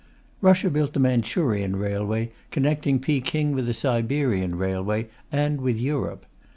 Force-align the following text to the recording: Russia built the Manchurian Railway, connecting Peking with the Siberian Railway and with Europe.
Russia 0.41 0.67
built 0.67 0.93
the 0.93 0.99
Manchurian 0.99 1.75
Railway, 1.75 2.31
connecting 2.49 2.97
Peking 2.97 3.51
with 3.51 3.67
the 3.67 3.73
Siberian 3.75 4.55
Railway 4.55 5.09
and 5.31 5.61
with 5.61 5.77
Europe. 5.79 6.25